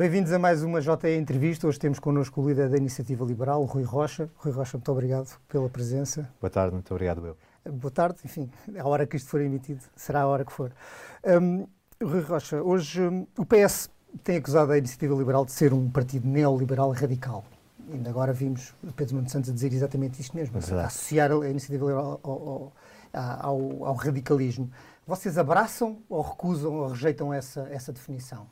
[0.00, 1.66] Bem-vindos a mais uma JE Entrevista.
[1.68, 4.30] Hoje temos connosco o líder da Iniciativa Liberal, Rui Rocha.
[4.36, 6.26] Rui Rocha, muito obrigado pela presença.
[6.40, 7.36] Boa tarde, muito obrigado, eu.
[7.70, 10.72] Boa tarde, enfim, a hora que isto for emitido será a hora que for.
[11.22, 11.66] Um,
[12.02, 13.90] Rui Rocha, hoje um, o PS
[14.24, 17.44] tem acusado a Iniciativa Liberal de ser um partido neoliberal radical.
[17.92, 21.84] Ainda agora vimos Pedro Nuno Santos a dizer exatamente isto mesmo, a associar a Iniciativa
[21.84, 22.72] Liberal ao, ao,
[23.12, 24.70] ao, ao radicalismo.
[25.06, 28.46] Vocês abraçam ou recusam ou rejeitam essa, essa definição?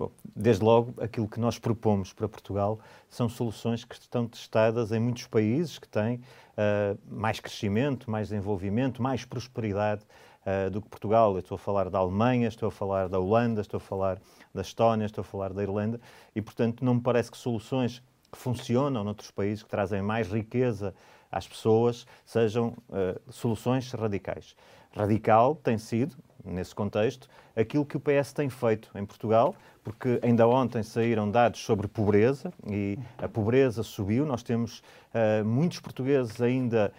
[0.00, 4.98] Bom, desde logo, aquilo que nós propomos para Portugal são soluções que estão testadas em
[4.98, 10.00] muitos países que têm uh, mais crescimento, mais desenvolvimento, mais prosperidade
[10.46, 11.34] uh, do que Portugal.
[11.34, 14.18] Eu estou a falar da Alemanha, estou a falar da Holanda, estou a falar
[14.54, 16.00] da Estónia, estou a falar da Irlanda
[16.34, 20.94] e, portanto, não me parece que soluções que funcionam noutros países, que trazem mais riqueza
[21.30, 24.56] às pessoas, sejam uh, soluções radicais.
[24.96, 30.46] Radical tem sido, nesse contexto, aquilo que o PS tem feito em Portugal, porque ainda
[30.46, 34.26] ontem saíram dados sobre pobreza e a pobreza subiu.
[34.26, 34.80] Nós temos
[35.14, 36.92] uh, muitos portugueses ainda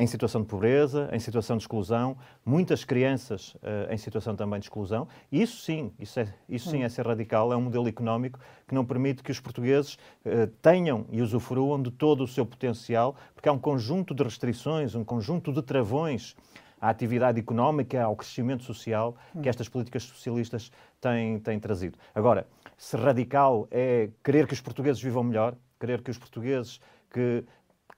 [0.00, 4.64] em situação de pobreza, em situação de exclusão, muitas crianças uh, em situação também de
[4.64, 5.06] exclusão.
[5.30, 8.74] E isso sim, isso, é, isso sim é ser radical, é um modelo económico que
[8.74, 13.46] não permite que os portugueses uh, tenham e usufruam de todo o seu potencial, porque
[13.46, 16.34] há um conjunto de restrições, um conjunto de travões
[16.80, 21.98] à atividade económica, ao crescimento social que estas políticas socialistas têm, têm trazido.
[22.14, 26.80] Agora, se radical é querer que os portugueses vivam melhor, querer que os portugueses
[27.12, 27.44] que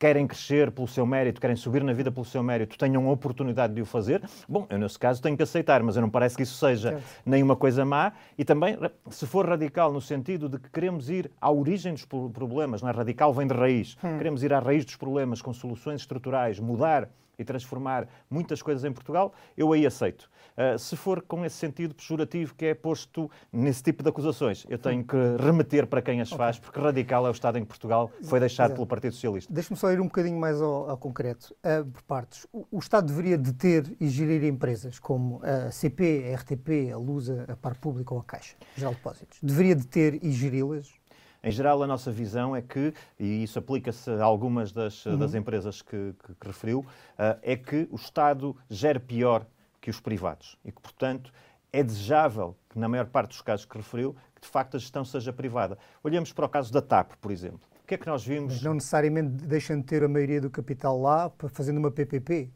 [0.03, 3.73] querem crescer pelo seu mérito, querem subir na vida pelo seu mérito, tenham a oportunidade
[3.73, 6.43] de o fazer, bom, eu nesse caso tenho que aceitar, mas eu não parece que
[6.43, 8.13] isso seja nenhuma coisa má.
[8.37, 8.77] E também,
[9.11, 12.93] se for radical no sentido de que queremos ir à origem dos problemas, não é?
[12.93, 13.97] Radical vem de raiz.
[14.03, 14.19] Hum.
[14.19, 18.93] Queremos ir à raiz dos problemas com soluções estruturais, mudar e transformar muitas coisas em
[18.93, 20.31] Portugal, eu aí aceito.
[20.57, 24.79] Uh, se for com esse sentido pejorativo que é posto nesse tipo de acusações, eu
[24.79, 26.39] tenho que remeter para quem as okay.
[26.39, 28.75] faz, porque radical é o Estado em que Portugal foi deixado Exato.
[28.77, 29.53] pelo Partido Socialista.
[29.53, 32.47] Deixe-me só ir um bocadinho mais ao, ao concreto, uh, por partes.
[32.53, 37.47] O, o, Estado deveria deter e gerir empresas como a CP, a RTP, a Lusa,
[37.49, 39.39] a Par Pública ou a Caixa, Geral de Depósitos.
[39.43, 41.02] Deveria deter e geri-las?
[41.45, 45.19] Em geral, a nossa visão é que, e isso aplica-se a algumas das, uhum.
[45.19, 49.45] das empresas que, que, que referiu, uh, é que o Estado gere pior
[49.81, 51.33] que os privados e que, portanto,
[51.73, 55.05] é desejável que, na maior parte dos casos que referiu, que de facto a gestão
[55.05, 55.77] seja privada.
[56.05, 57.61] Olhamos para o caso da TAP, por exemplo.
[57.83, 58.55] O que é que nós vimos?
[58.55, 62.53] Mas não necessariamente deixam de ter a maioria do capital lá fazendo uma PPP.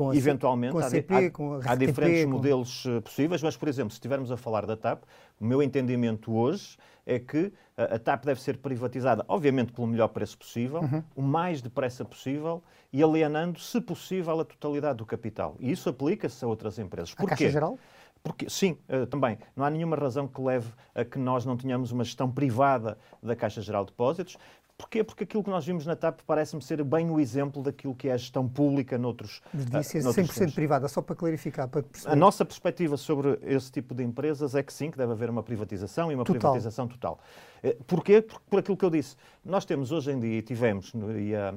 [0.00, 2.30] Com a Eventualmente, com a CP, há, com a RTP, há diferentes com...
[2.30, 5.02] modelos uh, possíveis, mas, por exemplo, se estivermos a falar da TAP,
[5.38, 10.38] o meu entendimento hoje é que a TAP deve ser privatizada, obviamente pelo melhor preço
[10.38, 11.02] possível, uhum.
[11.14, 15.54] o mais depressa possível e alienando, se possível, a totalidade do capital.
[15.60, 17.12] E isso aplica-se a outras empresas.
[17.12, 17.34] Porquê?
[17.34, 17.78] A Caixa Geral?
[18.22, 19.38] Porque, sim, uh, também.
[19.56, 23.34] Não há nenhuma razão que leve a que nós não tenhamos uma gestão privada da
[23.34, 24.36] Caixa Geral de Depósitos.
[24.80, 25.04] Porquê?
[25.04, 28.12] Porque aquilo que nós vimos na TAP parece-me ser bem o exemplo daquilo que é
[28.12, 29.42] a gestão pública noutros.
[29.52, 31.68] Devia ser uh, 100% privada, só para clarificar.
[31.68, 35.28] Para a nossa perspectiva sobre esse tipo de empresas é que sim, que deve haver
[35.28, 36.40] uma privatização e uma total.
[36.40, 37.20] privatização total.
[37.62, 38.22] Eh, porquê?
[38.22, 39.16] Por, por aquilo que eu disse.
[39.44, 41.52] Nós temos hoje em dia, e tivemos, e a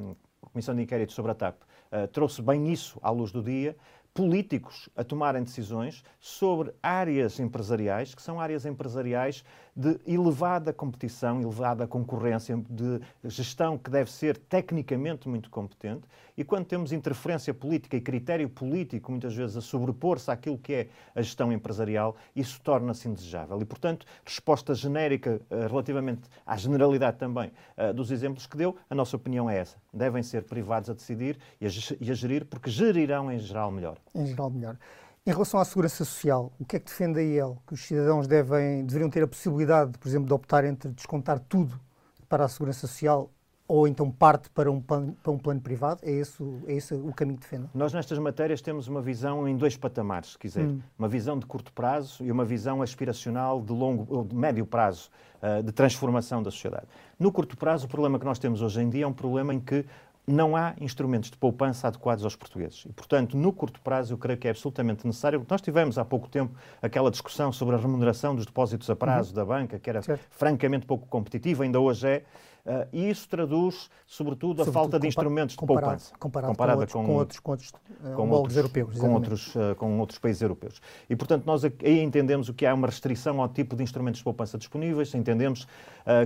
[0.52, 3.76] Comissão de Inquérito sobre a TAP uh, trouxe bem isso à luz do dia,
[4.14, 9.44] políticos a tomarem decisões sobre áreas empresariais, que são áreas empresariais
[9.76, 16.04] de elevada competição, elevada concorrência, de gestão que deve ser tecnicamente muito competente,
[16.38, 20.88] e quando temos interferência política e critério político, muitas vezes a sobrepor-se àquilo que é
[21.16, 23.62] a gestão empresarial, isso torna-se indesejável.
[23.62, 28.96] E, portanto, resposta genérica uh, relativamente à generalidade também uh, dos exemplos que deu, a
[28.96, 29.78] nossa opinião é essa.
[29.94, 33.98] Devem ser privados a decidir e a gerir, porque gerirão em geral melhor.
[34.16, 34.78] Em geral melhor.
[35.26, 37.58] Em relação à segurança social, o que é que defende a IEL?
[37.66, 41.80] Que os cidadãos devem, deveriam ter a possibilidade, por exemplo, de optar entre descontar tudo
[42.28, 43.32] para a segurança social
[43.66, 46.02] ou então parte para um plano, para um plano privado?
[46.04, 47.70] É esse, é esse o caminho que defende?
[47.74, 50.66] Nós, nestas matérias, temos uma visão em dois patamares, se quiser.
[50.66, 50.82] Hum.
[51.00, 55.10] Uma visão de curto prazo e uma visão aspiracional de longo ou de médio prazo
[55.42, 56.88] uh, de transformação da sociedade.
[57.18, 59.60] No curto prazo, o problema que nós temos hoje em dia é um problema em
[59.62, 59.86] que
[60.26, 62.86] não há instrumentos de poupança adequados aos portugueses.
[62.86, 65.46] E, portanto, no curto prazo, eu creio que é absolutamente necessário.
[65.50, 69.36] Nós tivemos há pouco tempo aquela discussão sobre a remuneração dos depósitos a prazo uhum.
[69.36, 70.26] da banca, que era certo.
[70.32, 72.24] francamente pouco competitiva, ainda hoje é.
[72.66, 76.14] Uh, e isso traduz, sobretudo, a sobretudo falta de instrumentos de poupança.
[76.18, 78.98] Comparado, comparado com, outros, com, outros, com outros, uh, com outros europeus.
[78.98, 80.82] Com outros, uh, com outros países europeus.
[81.10, 84.24] E, portanto, nós aí entendemos o que há uma restrição ao tipo de instrumentos de
[84.24, 85.68] poupança disponíveis, entendemos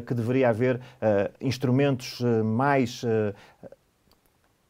[0.06, 0.80] que deveria haver
[1.40, 3.04] instrumentos mais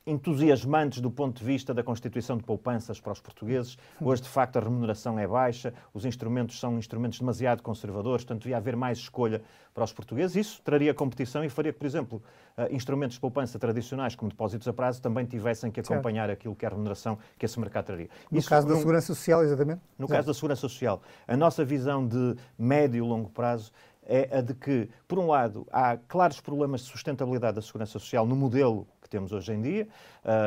[0.07, 3.77] entusiasmantes do ponto de vista da constituição de poupanças para os portugueses.
[4.01, 8.57] Hoje, de facto, a remuneração é baixa, os instrumentos são instrumentos demasiado conservadores, portanto, devia
[8.57, 9.42] haver mais escolha
[9.74, 10.36] para os portugueses.
[10.36, 12.24] Isso traria competição e faria que, por exemplo,
[12.57, 16.39] uh, instrumentos de poupança tradicionais, como depósitos a prazo, também tivessem que acompanhar certo.
[16.39, 18.09] aquilo que é a remuneração que esse mercado traria.
[18.31, 19.81] No Isso, caso da Segurança Social, exatamente?
[20.00, 23.71] No caso da Segurança Social, a nossa visão de médio e longo prazo
[24.07, 28.25] é a de que, por um lado, há claros problemas de sustentabilidade da segurança social
[28.25, 29.88] no modelo que temos hoje em dia.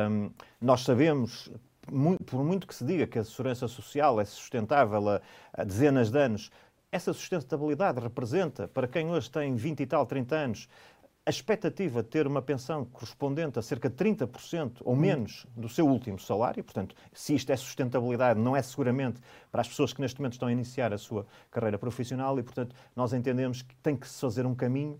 [0.09, 0.29] Um,
[0.61, 1.51] nós sabemos,
[2.25, 6.51] por muito que se diga que a segurança social é sustentável há, dezenas de anos,
[6.91, 10.69] essa sustentabilidade representa, para quem hoje tem 20 e tal, 30 anos,
[11.23, 15.87] a expectativa de ter uma pensão correspondente a cerca de 30% ou menos do seu
[15.87, 19.21] último salário, portanto, se isto é sustentabilidade, não é seguramente
[19.51, 22.75] para as pessoas que neste momento estão a iniciar a sua carreira profissional e, portanto,
[22.95, 24.99] nós entendemos que tem que se fazer um caminho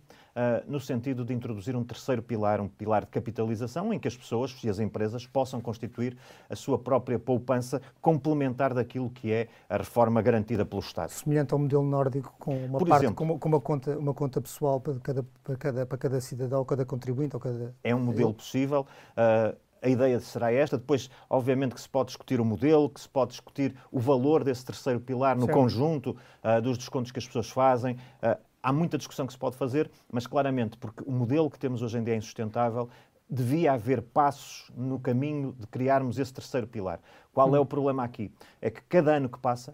[0.67, 4.57] no sentido de introduzir um terceiro pilar, um pilar de capitalização, em que as pessoas
[4.63, 6.17] e as empresas possam constituir
[6.49, 11.09] a sua própria poupança complementar daquilo que é a reforma garantida pelo Estado.
[11.09, 14.79] Semelhante ao modelo nórdico, com uma Por parte, exemplo, com, uma, conta, uma conta pessoal
[14.79, 17.35] para cada, para cada, para cada cidadão, cada contribuinte.
[17.35, 17.75] Ou cada...
[17.83, 18.85] É um modelo possível.
[19.11, 20.77] Uh, a ideia será esta.
[20.77, 24.63] Depois, obviamente, que se pode discutir o modelo, que se pode discutir o valor desse
[24.63, 25.57] terceiro pilar no certo.
[25.57, 27.95] conjunto uh, dos descontos que as pessoas fazem.
[28.21, 31.81] Uh, há muita discussão que se pode fazer, mas claramente, porque o modelo que temos
[31.81, 32.89] hoje em dia é insustentável,
[33.29, 36.99] devia haver passos no caminho de criarmos esse terceiro pilar.
[37.33, 38.31] Qual é o problema aqui?
[38.61, 39.73] É que cada ano que passa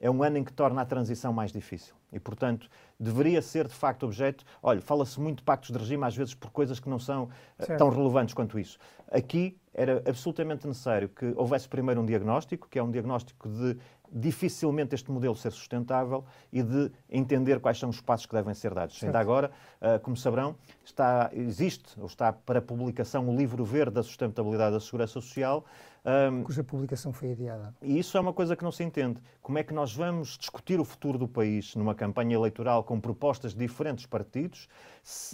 [0.00, 1.94] é um ano em que torna a transição mais difícil.
[2.12, 2.68] E, portanto,
[2.98, 4.44] deveria ser de facto objeto.
[4.62, 7.28] Olha, fala-se muito de pactos de regime, às vezes por coisas que não são
[7.58, 7.78] eh, certo.
[7.78, 8.78] tão relevantes quanto isso.
[9.12, 13.76] Aqui era absolutamente necessário que houvesse primeiro um diagnóstico, que é um diagnóstico de
[14.12, 18.74] dificilmente este modelo ser sustentável e de entender quais são os passos que devem ser
[18.74, 18.98] dados.
[18.98, 19.06] Certo.
[19.06, 24.02] Ainda agora, uh, como saberão, está, existe ou está para publicação o livro verde da
[24.02, 25.64] sustentabilidade da segurança social.
[26.04, 27.74] Um, cuja publicação foi adiada.
[27.82, 29.18] E isso é uma coisa que não se entende.
[29.42, 33.52] Como é que nós vamos discutir o futuro do país numa campanha eleitoral com propostas
[33.52, 34.66] de diferentes partidos,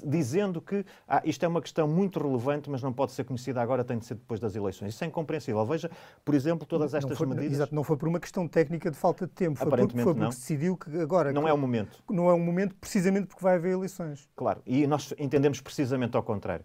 [0.04, 3.84] dizendo que ah, isto é uma questão muito relevante, mas não pode ser conhecida agora,
[3.84, 4.94] tem de ser depois das eleições.
[4.94, 5.64] Isso é incompreensível.
[5.64, 5.90] Veja,
[6.24, 7.52] por exemplo, todas estas não foi, medidas.
[7.52, 10.32] Exato, não foi por uma questão técnica de falta de tempo, foi porque, foi porque
[10.32, 11.32] se decidiu que agora.
[11.32, 12.02] Não que, é o momento.
[12.10, 14.28] Não é o momento, precisamente porque vai haver eleições.
[14.34, 16.64] Claro, e nós entendemos precisamente ao contrário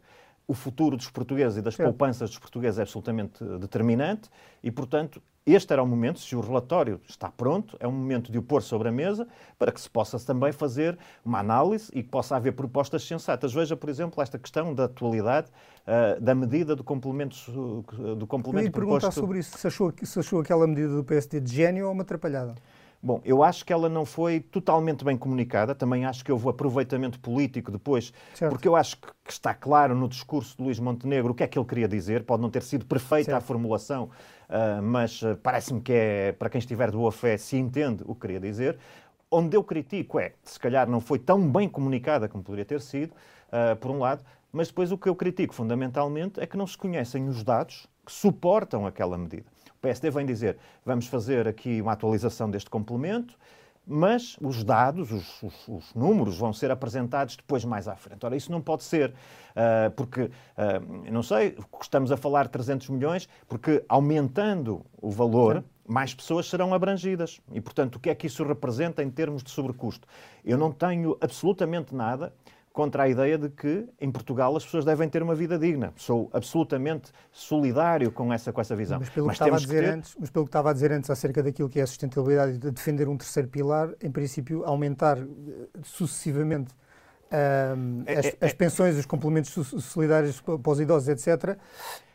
[0.51, 4.29] o futuro dos portugueses e das poupanças dos portugueses é absolutamente determinante
[4.61, 8.37] e, portanto, este era o momento, se o relatório está pronto, é um momento de
[8.37, 9.25] o pôr sobre a mesa
[9.57, 13.53] para que se possa também fazer uma análise e que possa haver propostas sensatas.
[13.53, 17.37] Veja, por exemplo, esta questão da atualidade uh, da medida do complemento,
[18.17, 21.39] do complemento Eu ia perguntar sobre isso, se achou, se achou aquela medida do PSD
[21.39, 22.55] de gênio ou uma atrapalhada?
[23.03, 27.19] Bom, eu acho que ela não foi totalmente bem comunicada, também acho que houve aproveitamento
[27.19, 28.51] político depois, certo.
[28.51, 31.57] porque eu acho que está claro no discurso de Luís Montenegro o que é que
[31.57, 33.37] ele queria dizer, pode não ter sido perfeita certo.
[33.37, 37.57] a formulação, uh, mas uh, parece-me que é, para quem estiver de boa fé, se
[37.57, 38.77] entende o que queria dizer.
[39.31, 43.13] Onde eu critico é, se calhar não foi tão bem comunicada como poderia ter sido,
[43.13, 46.77] uh, por um lado, mas depois o que eu critico fundamentalmente é que não se
[46.77, 49.45] conhecem os dados que suportam aquela medida.
[49.75, 53.35] O PSD vem dizer, vamos fazer aqui uma atualização deste complemento,
[53.85, 58.25] mas os dados, os, os, os, números vão ser apresentados depois mais à frente.
[58.25, 62.89] Ora, isso não pode ser, uh, porque, uh, não sei, estamos a falar de 300
[62.89, 65.63] milhões, porque aumentando o valor, Sim.
[65.87, 67.41] mais pessoas serão abrangidas.
[67.51, 70.07] E, portanto, o que é que isso representa em termos de sobrecusto?
[70.45, 72.31] Eu não tenho absolutamente nada
[72.73, 75.93] contra a ideia de que em Portugal as pessoas devem ter uma vida digna.
[75.97, 78.99] Sou absolutamente solidário com essa, com essa visão.
[78.99, 79.89] Mas pelo, mas que, estava a dizer ter...
[79.89, 82.57] antes, mas pelo que estava a dizer antes acerca daquilo que é a sustentabilidade e
[82.57, 85.25] de defender um terceiro pilar, em princípio, aumentar eh,
[85.83, 86.73] sucessivamente
[87.31, 91.57] um, é, as, é, as, pensões, os complementos solidários para os idosos, etc.,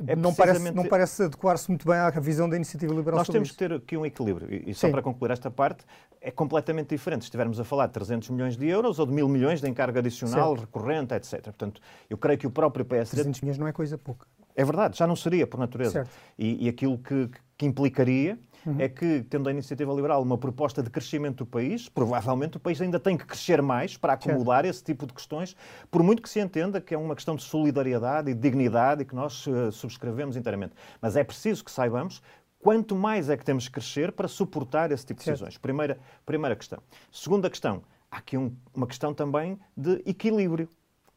[0.06, 3.18] é não, parece, não parece adequar-se muito bem à visão da iniciativa liberal.
[3.18, 3.56] Nós temos isso.
[3.56, 4.62] que ter aqui um equilíbrio.
[4.68, 4.92] E, só Sim.
[4.92, 5.84] para concluir esta parte,
[6.20, 7.22] é completamente diferente.
[7.22, 9.98] Se estivermos a falar de 300 milhões de euros ou de mil milhões de encargo
[9.98, 10.60] adicional, certo.
[10.60, 11.42] recorrente, etc.
[11.42, 11.80] Portanto,
[12.10, 13.16] eu creio que o próprio PSD.
[13.16, 14.26] 300 milhões não é coisa pouca.
[14.54, 16.06] É verdade, já não seria por natureza.
[16.38, 18.76] E, e, aquilo que, que implicaria uhum.
[18.78, 22.80] é que, tendo a iniciativa liberal uma proposta de crescimento do país, provavelmente o país
[22.80, 24.74] ainda tem que crescer mais para acomodar certo.
[24.74, 25.56] esse tipo de questões,
[25.90, 29.04] por muito que se entenda que é uma questão de solidariedade e de dignidade e
[29.04, 30.74] que nós uh, subscrevemos inteiramente.
[31.00, 32.22] Mas é preciso que saibamos
[32.58, 35.56] quanto mais é que temos que crescer para suportar esse tipo de decisões.
[35.56, 36.80] Primeira, primeira questão.
[37.12, 40.68] Segunda questão, há aqui um, uma questão também de equilíbrio,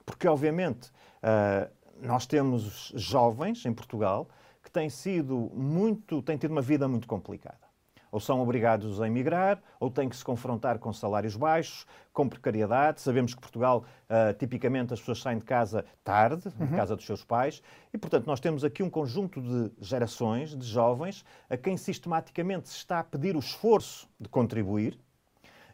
[0.06, 0.90] porque obviamente
[1.24, 1.70] uh,
[2.02, 4.28] nós temos jovens em Portugal
[4.70, 7.70] que têm sido muito, têm tido uma vida muito complicada.
[8.12, 13.02] ou são obrigados a emigrar, ou têm que se confrontar com salários baixos, com precariedade.
[13.02, 16.68] Sabemos que Portugal, uh, tipicamente, as pessoas saem de casa tarde, uhum.
[16.68, 17.62] de casa dos seus pais,
[17.94, 22.78] e, portanto, nós temos aqui um conjunto de gerações, de jovens, a quem sistematicamente se
[22.78, 25.00] está a pedir o esforço de contribuir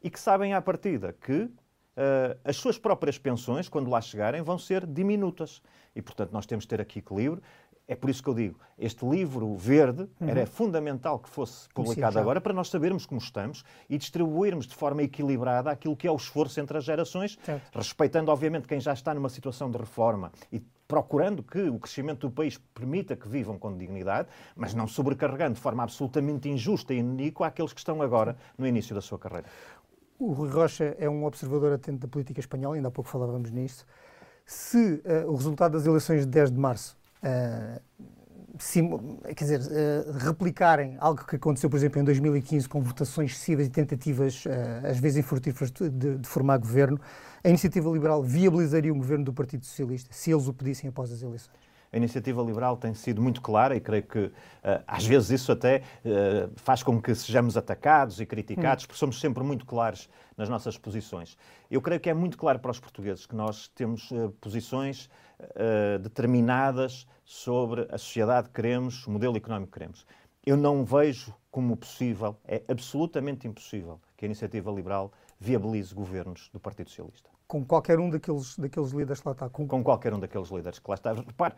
[0.03, 1.49] e que sabem à partida que
[1.97, 5.61] Uh, as suas próprias pensões, quando lá chegarem, vão ser diminutas.
[5.95, 7.41] E, portanto, nós temos de ter aqui equilíbrio.
[7.87, 10.27] É por isso que eu digo, este livro verde uhum.
[10.27, 15.03] era fundamental que fosse publicado agora para nós sabermos como estamos e distribuirmos de forma
[15.03, 17.77] equilibrada aquilo que é o esforço entre as gerações, certo.
[17.77, 22.31] respeitando, obviamente, quem já está numa situação de reforma e procurando que o crescimento do
[22.33, 27.47] país permita que vivam com dignidade, mas não sobrecarregando de forma absolutamente injusta e iníqua
[27.47, 29.47] aqueles que estão agora no início da sua carreira.
[30.17, 33.85] O Rui Rocha é um observador atento da política espanhola, ainda há pouco falávamos nisto.
[34.45, 36.97] Se uh, o resultado das eleições de 10 de março
[38.60, 38.89] sim,
[39.36, 43.70] quer dizer, uh, replicarem algo que aconteceu, por exemplo, em 2015, com votações excessivas e
[43.70, 44.44] tentativas,
[44.84, 47.00] às vezes infrutíferas, de, de, formar governo,
[47.44, 51.22] a iniciativa liberal viabilizaria um governo do Partido Socialista, se eles o pedissem após as
[51.22, 51.64] eleições?
[51.95, 54.33] A iniciativa liberal tem sido muito clara e creio que uh,
[54.85, 58.87] às vezes isso até uh, faz com que sejamos atacados e criticados, hum.
[58.87, 61.37] porque somos sempre muito claros nas nossas posições.
[61.71, 65.09] Eu creio que é muito claro para os portugueses que nós temos uh, posições
[66.01, 70.05] determinadas sobre a sociedade que queremos, o modelo económico que queremos.
[70.45, 76.59] Eu não vejo como possível, é absolutamente impossível, que a iniciativa liberal viabilize governos do
[76.59, 79.49] Partido Socialista com qualquer um daqueles, daqueles líderes que lá está.
[79.49, 79.67] Com...
[79.67, 81.13] com qualquer um daqueles líderes que lá está.
[81.13, 81.55] Repare,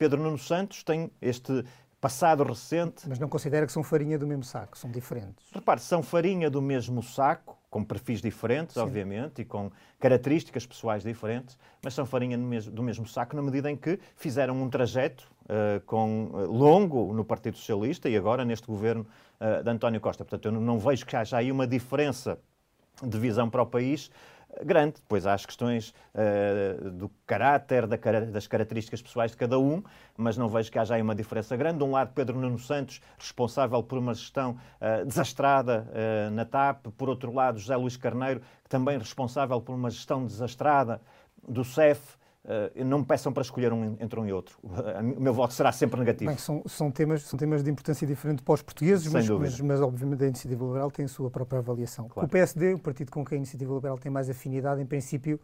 [0.00, 1.62] Pedro Nuno Santos tem este
[2.00, 3.06] passado recente.
[3.06, 5.50] Mas não considera que são farinha do mesmo saco, são diferentes.
[5.52, 8.80] Repare, são farinha do mesmo saco, com perfis diferentes, Sim.
[8.80, 13.42] obviamente, e com características pessoais diferentes, mas são farinha do mesmo, do mesmo saco na
[13.42, 18.42] medida em que fizeram um trajeto uh, com, uh, longo no Partido Socialista e agora
[18.42, 19.06] neste governo
[19.38, 20.24] uh, de António Costa.
[20.24, 22.38] Portanto, eu não vejo que haja aí uma diferença
[23.02, 24.10] de visão para o país
[24.64, 24.94] grande.
[24.96, 27.96] Depois há as questões uh, do caráter, da,
[28.30, 29.82] das características pessoais de cada um,
[30.16, 31.78] mas não vejo que haja aí uma diferença grande.
[31.78, 36.86] De um lado, Pedro Nuno Santos, responsável por uma gestão uh, desastrada uh, na TAP,
[36.96, 41.00] por outro lado, José Luís Carneiro, também responsável por uma gestão desastrada
[41.46, 42.19] do CEF.
[42.42, 44.58] Uh, não me peçam para escolher um entre um e outro.
[45.16, 46.30] O meu voto será sempre negativo.
[46.30, 49.80] Bem, são, são, temas, são temas de importância diferente para os portugueses, mas, mas, mas,
[49.80, 52.08] obviamente a Iniciativa Liberal tem a sua própria avaliação.
[52.08, 52.26] Claro.
[52.26, 55.38] O PSD, o partido com quem a Iniciativa Liberal tem mais afinidade, em princípio,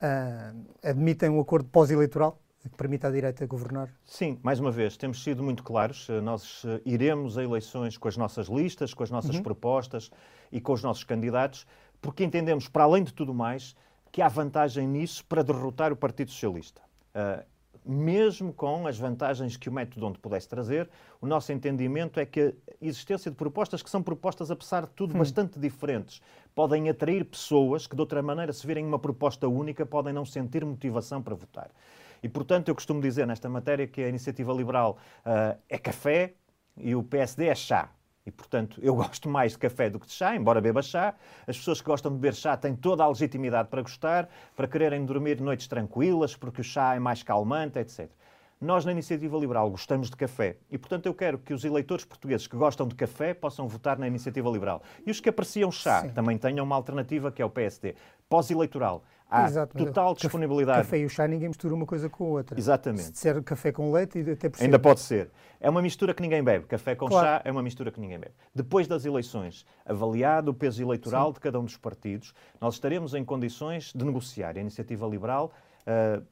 [0.00, 3.88] uh, admitem um acordo pós-eleitoral que permite à direita governar?
[4.04, 6.08] Sim, mais uma vez, temos sido muito claros.
[6.22, 9.42] Nós uh, iremos a eleições com as nossas listas, com as nossas uhum.
[9.42, 10.10] propostas
[10.52, 11.66] e com os nossos candidatos,
[12.00, 13.74] porque entendemos, para além de tudo mais,
[14.10, 16.80] que há vantagem nisso para derrotar o Partido Socialista.
[17.14, 17.44] Uh,
[17.84, 22.54] mesmo com as vantagens que o método onde pudesse trazer, o nosso entendimento é que
[22.68, 25.18] a existência de propostas que são propostas, apesar de tudo, hum.
[25.18, 26.20] bastante diferentes,
[26.54, 30.64] podem atrair pessoas que, de outra maneira, se virem uma proposta única, podem não sentir
[30.64, 31.70] motivação para votar.
[32.22, 36.34] E, portanto, eu costumo dizer nesta matéria que a iniciativa liberal uh, é café
[36.76, 37.90] e o PSD é chá.
[38.28, 41.14] E, portanto, eu gosto mais de café do que de chá, embora beba chá.
[41.46, 45.04] As pessoas que gostam de beber chá têm toda a legitimidade para gostar, para quererem
[45.04, 48.10] dormir noites tranquilas, porque o chá é mais calmante, etc.
[48.60, 52.46] Nós, na Iniciativa Liberal, gostamos de café e, portanto, eu quero que os eleitores portugueses
[52.46, 54.82] que gostam de café possam votar na Iniciativa Liberal.
[55.06, 56.10] E os que apreciam chá Sim.
[56.10, 57.94] também tenham uma alternativa, que é o PSD.
[58.28, 60.78] Pós-eleitoral, há Exato, total disponibilidade.
[60.78, 62.58] Café e o chá ninguém mistura uma coisa com a outra.
[62.58, 63.04] Exatamente.
[63.04, 65.30] Se disser café com leite, até por Ainda pode ser.
[65.60, 66.66] É uma mistura que ninguém bebe.
[66.66, 67.26] Café com claro.
[67.26, 68.34] chá é uma mistura que ninguém bebe.
[68.54, 71.34] Depois das eleições, avaliado o peso eleitoral Sim.
[71.34, 74.56] de cada um dos partidos, nós estaremos em condições de negociar.
[74.56, 76.24] A iniciativa liberal uh,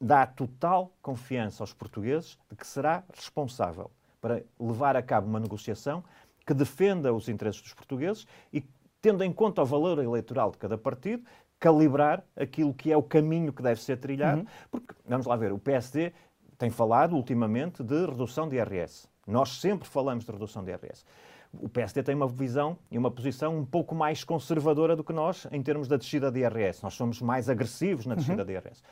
[0.00, 6.04] dá total confiança aos portugueses de que será responsável para levar a cabo uma negociação
[6.46, 8.62] que defenda os interesses dos portugueses e,
[9.00, 11.24] tendo em conta o valor eleitoral de cada partido,
[11.64, 14.46] calibrar aquilo que é o caminho que deve ser trilhado, uhum.
[14.70, 16.12] porque, vamos lá ver, o PSD
[16.58, 19.08] tem falado ultimamente de redução de IRS.
[19.26, 21.06] Nós sempre falamos de redução de IRS.
[21.54, 25.48] O PSD tem uma visão e uma posição um pouco mais conservadora do que nós
[25.50, 26.82] em termos da descida de IRS.
[26.82, 28.46] Nós somos mais agressivos na descida uhum.
[28.46, 28.82] de IRS.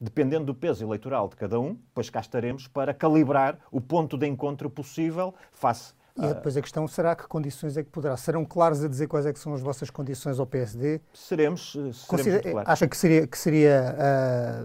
[0.00, 4.26] Dependendo do peso eleitoral de cada um, pois cá estaremos para calibrar o ponto de
[4.26, 8.16] encontro possível face e depois a questão será que condições é que poderá?
[8.16, 11.00] Serão claros a dizer quais é que são as vossas condições ao PSD?
[11.12, 12.70] Seremos, eh, seremos claros.
[12.70, 13.96] Acha que seria, que seria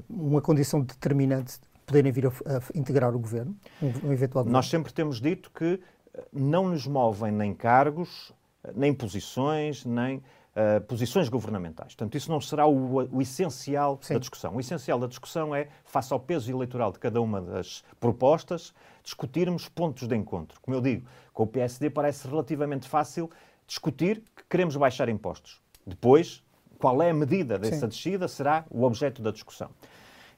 [0.09, 4.51] uh, uma condição determinante poderem vir a, a integrar o governo, um, um eventual governo?
[4.51, 5.81] Nós sempre temos dito que
[6.13, 8.31] eh, não nos movem nem cargos,
[8.75, 10.21] nem posições, nem
[10.59, 11.95] uh, uh, posições governamentais.
[11.95, 14.13] Portanto, isso não será o, o essencial Sim.
[14.13, 14.55] da discussão.
[14.55, 18.73] O essencial da discussão é, face ao peso eleitoral de cada uma das propostas,
[19.03, 20.59] discutirmos pontos de encontro.
[20.61, 23.29] Como eu digo, com o PSD parece relativamente fácil
[23.65, 25.61] discutir que queremos baixar impostos.
[25.85, 26.43] Depois,
[26.77, 27.87] qual é a medida dessa Sim.
[27.87, 29.69] descida será o objeto da discussão.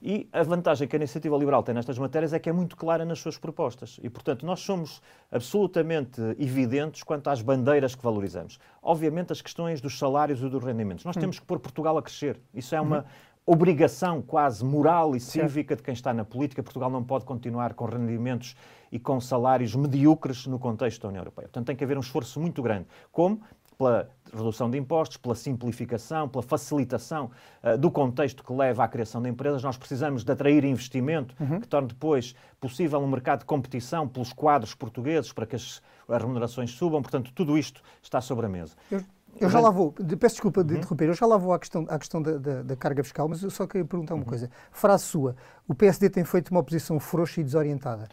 [0.04, 3.04] E a vantagem que a iniciativa liberal tem nestas matérias é que é muito clara
[3.04, 4.00] nas suas propostas.
[4.02, 8.58] E, portanto, nós somos absolutamente evidentes quanto às bandeiras que valorizamos.
[8.82, 11.04] Obviamente, as questões dos salários e dos rendimentos.
[11.04, 11.20] Nós hum.
[11.20, 12.40] temos que pôr Portugal a crescer.
[12.52, 12.98] Isso é uma.
[12.98, 13.04] Uhum.
[13.44, 16.62] Obrigação quase moral e cívica de quem está na política.
[16.62, 18.54] Portugal não pode continuar com rendimentos
[18.92, 21.48] e com salários medíocres no contexto da União Europeia.
[21.48, 22.86] Portanto, tem que haver um esforço muito grande.
[23.10, 23.40] Como?
[23.76, 27.30] Pela redução de impostos, pela simplificação, pela facilitação
[27.62, 29.62] uh, do contexto que leva à criação de empresas.
[29.62, 31.60] Nós precisamos de atrair investimento uhum.
[31.60, 36.22] que torne depois possível um mercado de competição pelos quadros portugueses para que as, as
[36.22, 37.02] remunerações subam.
[37.02, 38.74] Portanto, tudo isto está sobre a mesa.
[38.90, 39.02] Eu...
[39.40, 40.78] Eu já lá vou, peço desculpa de uhum.
[40.78, 43.42] interromper, eu já lá vou à questão, à questão da, da, da carga fiscal, mas
[43.42, 44.28] eu só queria perguntar uma uhum.
[44.28, 44.50] coisa.
[44.70, 45.34] Frase sua,
[45.66, 48.08] o PSD tem feito uma oposição frouxa e desorientada.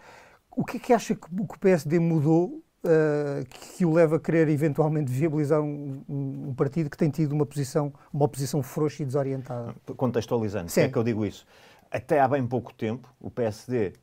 [0.50, 3.46] O que é que acha que o PSD mudou uh,
[3.76, 7.94] que o leva a querer eventualmente viabilizar um, um, partido que tem tido uma posição,
[8.14, 9.76] uma oposição frouxa e desorientada.
[9.98, 10.82] Contextualizando, Sim.
[10.82, 11.46] é que eu digo isso?
[11.92, 13.94] Até há bem pouco tempo, o PSD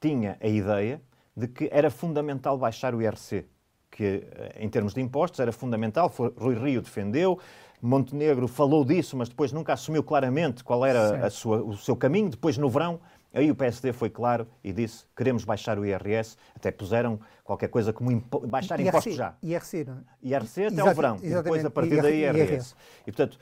[0.00, 1.00] tinha a ideia
[1.36, 3.46] de que era fundamental baixar o IRC,
[3.90, 7.38] que eh, em termos de impostos era fundamental, Rui Rio defendeu,
[7.80, 12.28] Montenegro falou disso, mas depois nunca assumiu claramente qual era sua, o seu caminho.
[12.28, 13.00] Depois, no verão,
[13.32, 17.92] Aí o PSD foi claro e disse queremos baixar o IRS, até puseram qualquer coisa
[17.92, 19.34] como impo baixar IRC, impostos já.
[19.42, 19.98] IRC, não é?
[20.22, 22.52] IRC até Exato, ao verão, e depois a partir daí IRS.
[22.52, 22.74] IRS.
[23.06, 23.38] E portanto,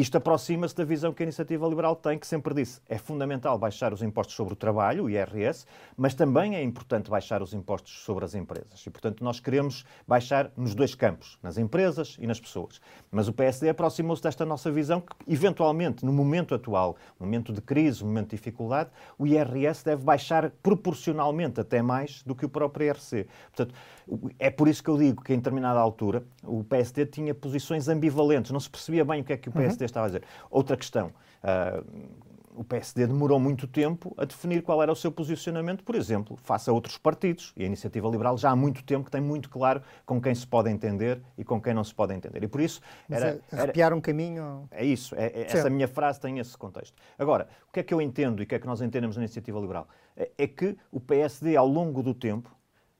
[0.00, 3.92] isto aproxima-se da visão que a Iniciativa Liberal tem, que sempre disse é fundamental baixar
[3.92, 8.24] os impostos sobre o trabalho, o IRS, mas também é importante baixar os impostos sobre
[8.24, 8.80] as empresas.
[8.86, 12.80] E, portanto, nós queremos baixar nos dois campos, nas empresas e nas pessoas.
[13.10, 17.60] Mas o PSD aproximou-se desta nossa visão que, eventualmente, no momento atual, no momento de
[17.60, 22.48] crise, no momento de dificuldade, o IRS deve baixar proporcionalmente até mais do que o
[22.48, 23.26] próprio IRC.
[23.52, 23.74] Portanto,
[24.38, 28.50] é por isso que eu digo que, em determinada altura, o PSD tinha posições ambivalentes,
[28.50, 29.87] não se percebia bem o que é que o PSD uhum.
[29.90, 30.22] Estava a dizer.
[30.50, 31.12] Outra questão.
[31.42, 32.28] Uh,
[32.58, 36.68] o PSD demorou muito tempo a definir qual era o seu posicionamento, por exemplo, face
[36.68, 37.52] a outros partidos.
[37.56, 40.44] E a Iniciativa Liberal já há muito tempo que tem muito claro com quem se
[40.44, 42.42] pode entender e com quem não se pode entender.
[42.42, 42.80] E por isso.
[43.08, 44.68] Era, é arrepiar um caminho.
[44.72, 45.14] É isso.
[45.14, 47.00] É, é, essa minha frase tem esse contexto.
[47.16, 49.22] Agora, o que é que eu entendo e o que é que nós entendemos na
[49.22, 49.86] Iniciativa Liberal?
[50.16, 52.50] É, é que o PSD, ao longo do tempo,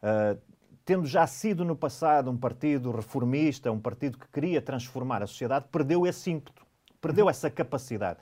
[0.04, 0.40] uh,
[0.84, 5.66] tendo já sido no passado um partido reformista, um partido que queria transformar a sociedade,
[5.68, 6.64] perdeu esse ímpeto,
[7.00, 8.18] perdeu essa capacidade.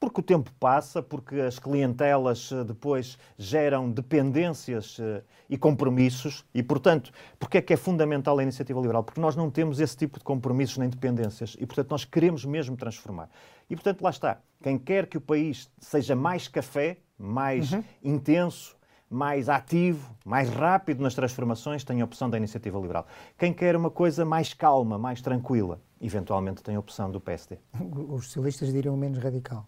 [0.00, 6.62] Porque o tempo passa, porque as clientelas eh, depois geram dependências eh, e compromissos, e,
[6.62, 9.02] portanto, porque é que é fundamental a iniciativa liberal?
[9.02, 12.76] Porque nós não temos esse tipo de compromissos nem dependências, e, portanto, nós queremos mesmo
[12.76, 13.28] transformar.
[13.68, 14.40] E, portanto, lá está.
[14.62, 17.82] Quem quer que o país seja mais café, mais uhum.
[18.00, 18.76] intenso,
[19.10, 23.06] mais ativo, mais rápido nas transformações, tem a opção da iniciativa liberal.
[23.36, 27.58] Quem quer uma coisa mais calma, mais tranquila, eventualmente tem a opção do PSD.
[28.08, 29.66] Os socialistas diriam menos radical.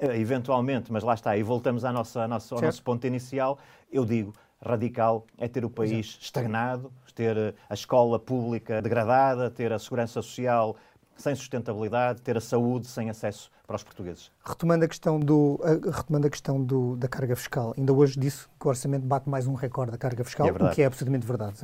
[0.00, 3.58] Uh, eventualmente, mas lá está, e voltamos à nossa, à nossa, ao nosso ponto inicial,
[3.92, 4.32] eu digo,
[4.62, 6.24] radical é ter o país Exato.
[6.24, 10.76] estagnado, ter eh, a escola pública degradada, ter a segurança social
[11.20, 14.30] sem sustentabilidade, ter a saúde sem acesso para os portugueses.
[14.44, 15.60] Retomando a questão, do,
[15.92, 19.46] retomando a questão do, da carga fiscal, ainda hoje disse que o orçamento bate mais
[19.46, 21.54] um recorde da carga fiscal, é o que é absolutamente verdade.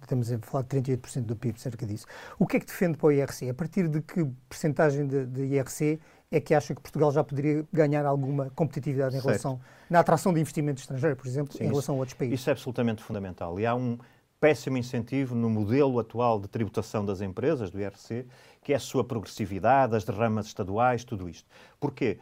[0.00, 2.06] Estamos a falar de 38% do PIB, cerca disso.
[2.38, 3.50] O que é que defende para o IRC?
[3.50, 7.66] A partir de que percentagem de, de IRC é que acha que Portugal já poderia
[7.72, 9.26] ganhar alguma competitividade em certo.
[9.26, 12.40] relação na atração de investimento estrangeiro, por exemplo, Sim, em relação a outros países?
[12.40, 13.58] Isso é absolutamente fundamental.
[13.58, 13.98] E há um
[14.40, 18.26] péssimo incentivo no modelo atual de tributação das empresas, do IRC,
[18.68, 21.48] que é a sua progressividade, as derramas estaduais, tudo isto.
[21.80, 22.18] Porquê?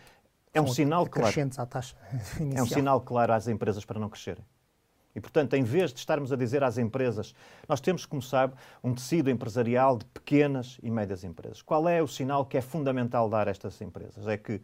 [0.54, 1.34] É um sinal claro.
[1.58, 1.96] à taxa
[2.38, 2.52] inicial.
[2.56, 4.44] É um sinal claro às empresas para não crescerem.
[5.12, 7.34] E, portanto, em vez de estarmos a dizer às empresas,
[7.68, 11.62] nós temos, como sabe, um tecido empresarial de pequenas e médias empresas.
[11.62, 14.28] Qual é o sinal que é fundamental dar a estas empresas?
[14.28, 14.62] É que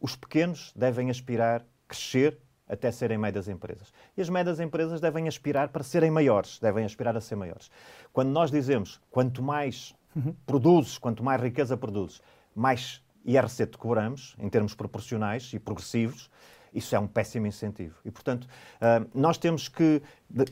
[0.00, 3.92] os pequenos devem aspirar crescer até serem médias empresas.
[4.16, 7.72] E as médias empresas devem aspirar para serem maiores, devem aspirar a ser maiores.
[8.12, 10.34] Quando nós dizemos quanto mais uhum.
[10.46, 12.20] produzes, quanto mais riqueza produzes,
[12.54, 16.30] mais IRC te cobramos, em termos proporcionais e progressivos,
[16.74, 17.94] isso é um péssimo incentivo.
[18.04, 20.02] E, portanto, uh, nós temos que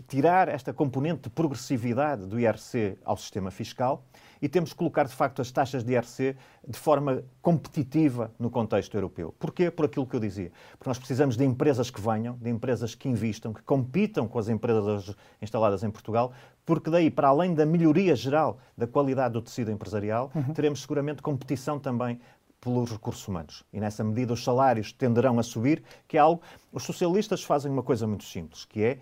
[0.06, 4.04] tirar esta componente de progressividade do IRC ao sistema fiscal
[4.40, 8.96] e temos que colocar, de facto, as taxas de IRC de forma competitiva no contexto
[8.96, 9.34] europeu.
[9.38, 9.70] Porquê?
[9.70, 10.52] Por aquilo que eu dizia.
[10.78, 14.48] Porque nós precisamos de empresas que venham, de empresas que invistam, que compitam com as
[14.48, 16.32] empresas instaladas em Portugal,
[16.64, 20.54] porque daí, para além da melhoria geral da qualidade do tecido empresarial, uhum.
[20.54, 22.20] teremos seguramente competição também
[22.60, 23.64] pelos recursos humanos.
[23.72, 26.40] E nessa medida os salários tenderão a subir, que é algo.
[26.72, 28.98] Os socialistas fazem uma coisa muito simples, que é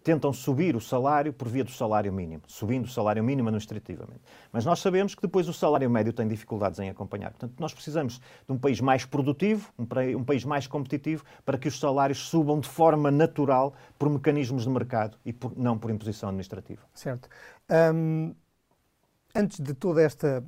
[0.00, 4.20] tentam subir o salário por via do salário mínimo, subindo o salário mínimo administrativamente.
[4.52, 7.30] Mas nós sabemos que depois o salário médio tem dificuldades em acompanhar.
[7.30, 11.78] Portanto, nós precisamos de um país mais produtivo, um, país mais competitivo, para que os
[11.78, 16.82] salários subam de forma natural por mecanismos de mercado e por, não por imposição administrativa.
[16.94, 17.28] Certo.
[17.94, 18.34] Um,
[19.34, 20.42] antes de toda esta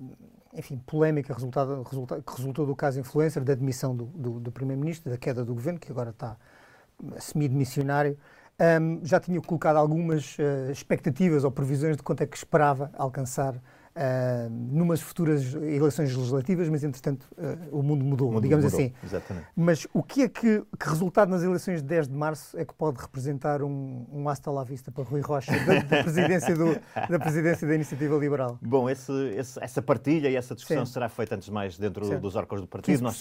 [0.54, 5.10] enfim, polémica resultado, resultado, que resultou do caso influencer, da demissão do, do, do Primeiro-Ministro,
[5.10, 6.36] da queda do governo, que agora está
[7.18, 8.18] semi-demissionário,
[8.60, 13.54] um, já tinha colocado algumas uh, expectativas ou previsões de quanto é que esperava alcançar
[13.96, 18.80] uh, numas futuras eleições legislativas, mas entretanto uh, o mundo mudou, o mundo digamos mudou.
[18.80, 18.92] assim.
[19.02, 19.46] Exatamente.
[19.54, 22.74] Mas o que é que, que resultado nas eleições de 10 de março é que
[22.74, 26.76] pode representar um, um hasta lá vista para Rui Rocha da, da presidência, do,
[27.08, 28.58] da presidência da Iniciativa Liberal?
[28.60, 30.92] Bom, esse, esse, essa partilha e essa discussão Sim.
[30.92, 32.20] será feita antes de mais dentro certo.
[32.20, 33.02] dos órgãos do partido.
[33.02, 33.20] Nós,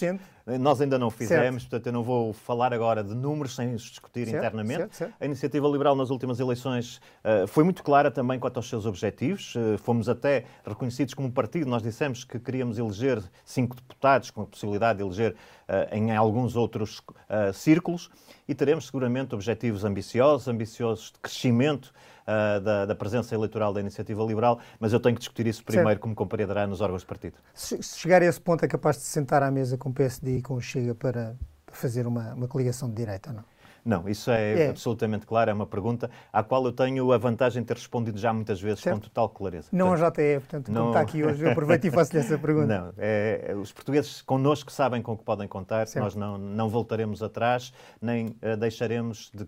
[0.60, 1.70] nós, ainda não fizemos, certo.
[1.70, 4.38] portanto eu não vou falar agora de números sem os discutir certo.
[4.38, 5.04] internamente.
[5.20, 9.54] A Iniciativa Liberal nas últimas eleições uh, foi muito clara também quanto aos seus objetivos.
[9.54, 14.46] Uh, fomos até reconhecidos como partido, nós dissemos que queríamos eleger cinco deputados, com a
[14.46, 18.10] possibilidade de eleger uh, em alguns outros uh, círculos,
[18.46, 24.22] e teremos seguramente objetivos ambiciosos, ambiciosos de crescimento uh, da, da, presença eleitoral da Iniciativa
[24.24, 26.00] Liberal, mas eu tenho que discutir isso primeiro, certo.
[26.00, 27.38] como compreenderá nos órgãos do partido.
[27.54, 29.92] Se, se chegar a esse ponto, é capaz de se sentar à mesa com o
[29.92, 31.34] PSD e com o Chega para
[31.68, 33.44] fazer uma, uma coligação de direita ou não?
[33.84, 37.62] Não, isso é, é, absolutamente claro, é uma pergunta à qual eu tenho a vantagem
[37.62, 38.96] de ter respondido já muitas vezes certo.
[38.96, 39.68] com total clareza.
[39.72, 40.80] Não portanto, a JTE, portanto, não...
[40.80, 42.66] como está aqui hoje, eu aproveito e faço-lhe essa pergunta.
[42.66, 46.04] Não, é, os portugueses connosco sabem com o que podem contar, certo.
[46.04, 49.46] nós não, não voltaremos atrás, nem uh, deixaremos de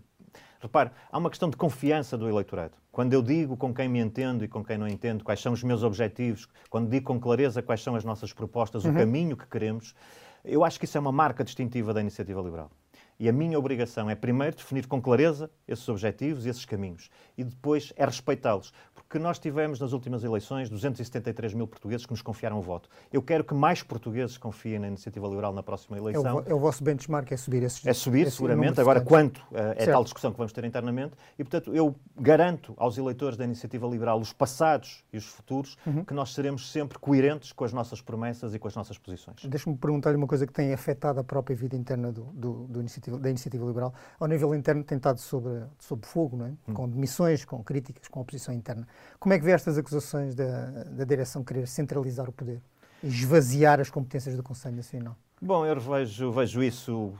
[0.64, 2.72] Repare, há uma questão de confiança do eleitorado.
[2.90, 5.62] Quando eu digo com quem me entendo e com quem não entendo, quais são os
[5.62, 8.92] meus objetivos, quando digo com clareza quais são as nossas propostas, uhum.
[8.92, 9.94] o caminho que queremos,
[10.42, 12.70] eu acho que isso é uma marca distintiva da iniciativa liberal.
[13.18, 17.44] E a minha obrigação é, primeiro, definir com clareza esses objetivos e esses caminhos e
[17.44, 18.72] depois é respeitá-los
[19.14, 22.88] que nós tivemos nas últimas eleições 273 mil portugueses que nos confiaram o voto.
[23.12, 26.26] Eu quero que mais portugueses confiem na Iniciativa Liberal na próxima eleição.
[26.26, 28.80] É o, é o vosso benchmark, é subir esses É subir, seguramente.
[28.80, 29.90] Agora, quanto uh, é certo.
[29.92, 31.14] tal discussão que vamos ter internamente.
[31.38, 36.04] E, portanto, eu garanto aos eleitores da Iniciativa Liberal, os passados e os futuros, uhum.
[36.04, 39.44] que nós seremos sempre coerentes com as nossas promessas e com as nossas posições.
[39.44, 43.03] Deixe-me perguntar-lhe uma coisa que tem afetado a própria vida interna do, do, do iniciativa,
[43.10, 43.94] da Iniciativa Liberal.
[44.18, 46.50] Ao nível interno tem estado sob, sob fogo, não é?
[46.68, 46.74] Hum.
[46.74, 48.86] com demissões, com críticas, com oposição interna.
[49.18, 52.60] Como é que vê estas acusações da, da direção querer centralizar o poder
[53.02, 55.16] e esvaziar as competências do Conselho Nacional?
[55.40, 57.12] Bom, eu vejo, vejo isso,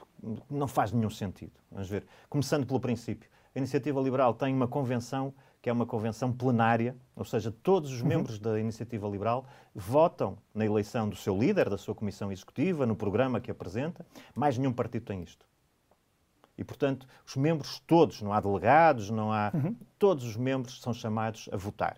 [0.50, 1.52] não faz nenhum sentido.
[1.70, 2.04] Vamos ver.
[2.28, 3.28] Começando pelo princípio.
[3.54, 8.02] A Iniciativa Liberal tem uma convenção que é uma convenção plenária, ou seja, todos os
[8.02, 8.08] uhum.
[8.08, 12.94] membros da Iniciativa Liberal votam na eleição do seu líder, da sua comissão executiva, no
[12.94, 14.04] programa que apresenta.
[14.34, 15.46] Mais nenhum partido tem isto.
[16.56, 19.50] E, portanto, os membros todos, não há delegados, não há.
[19.54, 19.76] Uhum.
[19.98, 21.96] Todos os membros são chamados a votar.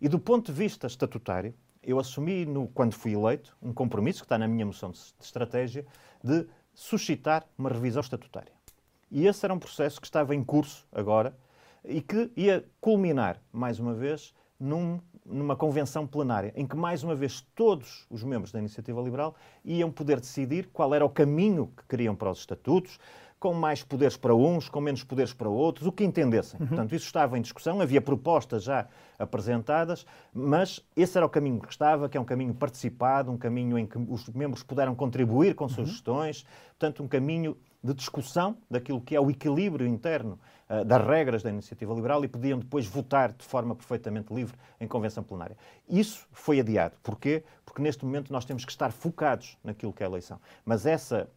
[0.00, 4.26] E do ponto de vista estatutário, eu assumi, no, quando fui eleito, um compromisso, que
[4.26, 5.86] está na minha moção de, de estratégia,
[6.22, 8.52] de suscitar uma revisão estatutária.
[9.10, 11.36] E esse era um processo que estava em curso agora
[11.84, 17.14] e que ia culminar, mais uma vez, num, numa convenção plenária, em que, mais uma
[17.14, 21.84] vez, todos os membros da Iniciativa Liberal iam poder decidir qual era o caminho que
[21.88, 22.98] queriam para os estatutos,
[23.46, 26.58] com mais poderes para uns, com menos poderes para outros, o que entendessem.
[26.58, 26.66] Uhum.
[26.66, 30.04] Portanto, isso estava em discussão, havia propostas já apresentadas,
[30.34, 33.86] mas esse era o caminho que estava, que é um caminho participado, um caminho em
[33.86, 35.70] que os membros puderam contribuir com uhum.
[35.70, 41.40] sugestões, portanto, um caminho de discussão daquilo que é o equilíbrio interno uh, das regras
[41.44, 45.56] da iniciativa liberal e podiam depois votar de forma perfeitamente livre em convenção plenária.
[45.88, 46.96] Isso foi adiado.
[47.00, 47.44] Porquê?
[47.64, 50.40] Porque neste momento nós temos que estar focados naquilo que é a eleição.
[50.64, 51.30] Mas essa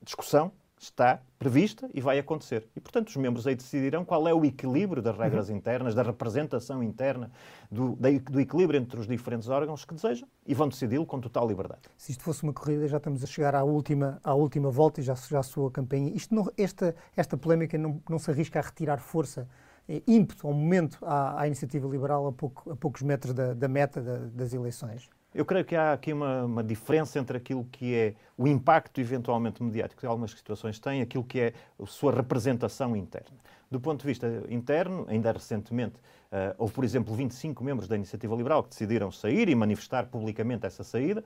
[0.00, 2.68] discussão está prevista e vai acontecer.
[2.76, 5.56] E, portanto, os membros aí decidirão qual é o equilíbrio das regras uhum.
[5.56, 7.30] internas, da representação interna,
[7.70, 11.82] do, do, equilíbrio entre os diferentes órgãos que desejam e vão decidi-lo com total liberdade.
[11.96, 15.04] Se isto fosse uma corrida, já estamos a chegar à última, à última volta e
[15.04, 16.12] já, já soou a campanha.
[16.14, 19.48] Isto não, esta, esta polémica não, não se arrisca a retirar força,
[19.88, 23.68] eh, ímpeto, ao momento, à, à iniciativa liberal a, pouco, a poucos metros da, da
[23.68, 25.08] meta da, das eleições?
[25.36, 29.62] Eu creio que há aqui uma, uma, diferença entre aquilo que é o impacto eventualmente
[29.62, 33.36] mediático que algumas situações têm, aquilo que é a sua representação interna.
[33.70, 35.96] Do ponto de vista interno, ainda recentemente,
[36.32, 40.64] uh, houve, por exemplo, 25 membros da Iniciativa Liberal que decidiram sair e manifestar publicamente
[40.64, 41.22] essa saída,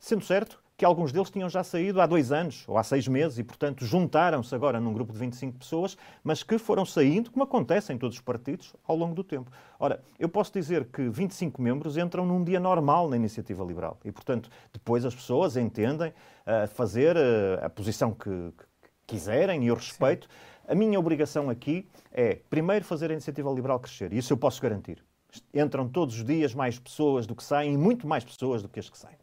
[0.00, 3.38] sendo certo que alguns deles tinham já saído há dois anos ou há seis meses
[3.38, 7.92] e, portanto, juntaram-se agora num grupo de 25 pessoas, mas que foram saindo, como acontece
[7.92, 9.50] em todos os partidos, ao longo do tempo.
[9.78, 14.10] Ora, eu posso dizer que 25 membros entram num dia normal na iniciativa liberal e,
[14.10, 18.64] portanto, depois as pessoas entendem uh, fazer uh, a posição que, que,
[19.06, 20.26] quiserem e eu respeito.
[20.26, 20.34] Sim.
[20.66, 24.60] A minha obrigação aqui é, primeiro, fazer a iniciativa liberal crescer, e isso eu posso
[24.60, 25.04] garantir.
[25.52, 28.80] Entram todos os dias mais pessoas do que saem e muito mais pessoas do que
[28.80, 29.16] as que saem.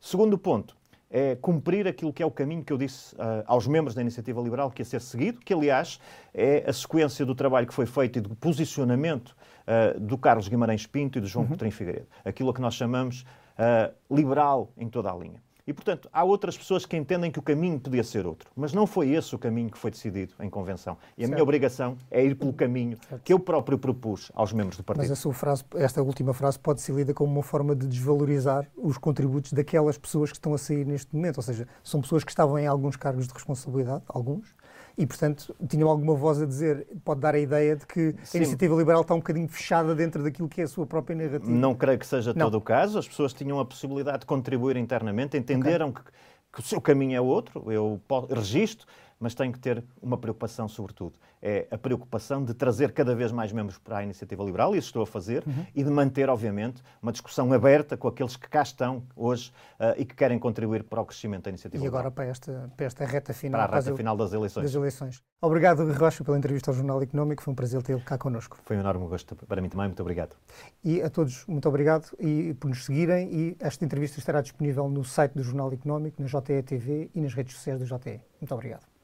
[0.00, 0.76] Segundo ponto,
[1.10, 4.40] é cumprir aquilo que é o caminho que eu disse uh, aos membros da Iniciativa
[4.40, 6.00] Liberal que ia ser seguido, que aliás
[6.34, 10.86] é a sequência do trabalho que foi feito e do posicionamento uh, do Carlos Guimarães
[10.86, 11.50] Pinto e do João uhum.
[11.50, 12.08] Coutinho Figueiredo.
[12.24, 15.45] Aquilo que nós chamamos uh, liberal em toda a linha.
[15.66, 18.48] E, portanto, há outras pessoas que entendem que o caminho podia ser outro.
[18.54, 20.96] Mas não foi esse o caminho que foi decidido em convenção.
[21.18, 21.30] E a certo.
[21.32, 23.22] minha obrigação é ir pelo caminho certo.
[23.24, 25.02] que eu próprio propus aos membros do partido.
[25.02, 28.70] Mas a sua frase, esta última frase pode ser lida como uma forma de desvalorizar
[28.76, 31.38] os contributos daquelas pessoas que estão a sair neste momento.
[31.38, 34.54] Ou seja, são pessoas que estavam em alguns cargos de responsabilidade, alguns,
[34.98, 38.38] e, portanto, tinham alguma voz a dizer, pode dar a ideia de que Sim.
[38.38, 41.50] a iniciativa liberal está um bocadinho fechada dentro daquilo que é a sua própria narrativa.
[41.50, 42.46] Não creio que seja Não.
[42.46, 42.98] todo o caso.
[42.98, 46.02] As pessoas tinham a possibilidade de contribuir internamente, entenderam okay.
[46.02, 46.10] que,
[46.54, 47.70] que, o seu caminho é outro.
[47.70, 48.86] Eu registro
[49.18, 51.18] mas tem que ter uma preocupação, sobretudo.
[51.40, 54.88] É a preocupação de trazer cada vez mais membros para a iniciativa liberal, e isso
[54.88, 55.66] estou a fazer, uhum.
[55.74, 60.04] e de manter, obviamente, uma discussão aberta com aqueles que cá estão hoje uh, e
[60.04, 62.04] que querem contribuir para o crescimento da iniciativa e liberal.
[62.04, 63.60] E agora para esta, para esta reta final.
[63.60, 64.64] Para a reta final das eleições.
[64.64, 65.22] das eleições.
[65.40, 67.42] Obrigado, Rui Rocha, pela entrevista ao Jornal Económico.
[67.42, 68.58] Foi um prazer tê-lo cá connosco.
[68.64, 69.86] Foi um enorme gosto para mim também.
[69.86, 70.36] Muito obrigado.
[70.82, 73.32] E a todos, muito obrigado e por nos seguirem.
[73.32, 77.34] E esta entrevista estará disponível no site do Jornal Económico, na JE TV e nas
[77.34, 78.20] redes sociais do JE.
[78.40, 78.95] Muito obrigado.